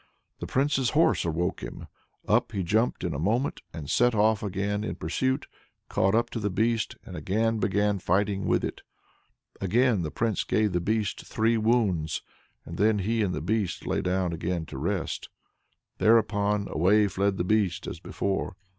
[0.39, 1.85] The Prince's horse awoke him;
[2.27, 5.45] up he jumped in a moment, and set off again in pursuit,
[5.89, 8.81] caught up the Beast, and again began fighting with it.
[9.61, 12.23] Again the Prince gave the Beast three wounds,
[12.65, 15.29] and then he and the Beast lay down again to rest.
[15.99, 18.55] Thereupon away fled the Beast as before.